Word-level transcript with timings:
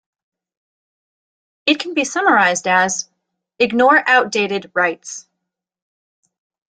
It 1.67 1.79
can 1.79 1.93
be 1.93 2.05
summarized 2.05 2.67
as 2.67 3.07
"ignore 3.59 4.01
outdated 4.09 4.71
writes". 4.73 5.27